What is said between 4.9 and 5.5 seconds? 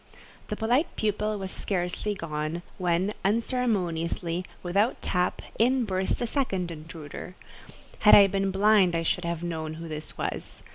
tap,